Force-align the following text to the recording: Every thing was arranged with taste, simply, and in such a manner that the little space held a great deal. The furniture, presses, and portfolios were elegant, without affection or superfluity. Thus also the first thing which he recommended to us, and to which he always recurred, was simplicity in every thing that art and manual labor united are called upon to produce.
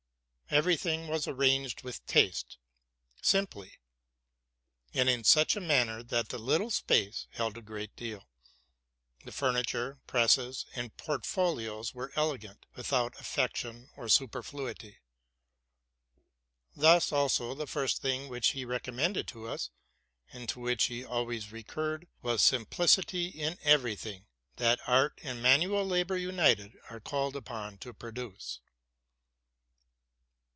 Every 0.53 0.75
thing 0.75 1.07
was 1.07 1.29
arranged 1.29 1.83
with 1.83 2.05
taste, 2.07 2.57
simply, 3.21 3.77
and 4.93 5.07
in 5.07 5.23
such 5.23 5.55
a 5.55 5.61
manner 5.61 6.03
that 6.03 6.27
the 6.27 6.37
little 6.37 6.69
space 6.69 7.25
held 7.29 7.57
a 7.57 7.61
great 7.61 7.95
deal. 7.95 8.27
The 9.23 9.31
furniture, 9.31 10.01
presses, 10.07 10.65
and 10.75 10.93
portfolios 10.97 11.93
were 11.93 12.11
elegant, 12.17 12.65
without 12.75 13.17
affection 13.17 13.91
or 13.95 14.09
superfluity. 14.09 14.97
Thus 16.75 17.13
also 17.13 17.55
the 17.55 17.65
first 17.65 18.01
thing 18.01 18.27
which 18.27 18.49
he 18.49 18.65
recommended 18.65 19.29
to 19.29 19.47
us, 19.47 19.69
and 20.33 20.49
to 20.49 20.59
which 20.59 20.87
he 20.87 21.05
always 21.05 21.53
recurred, 21.53 22.09
was 22.21 22.41
simplicity 22.43 23.27
in 23.27 23.57
every 23.63 23.95
thing 23.95 24.25
that 24.57 24.81
art 24.85 25.17
and 25.23 25.41
manual 25.41 25.85
labor 25.85 26.17
united 26.17 26.73
are 26.89 26.99
called 26.99 27.37
upon 27.37 27.77
to 27.77 27.93
produce. 27.93 28.59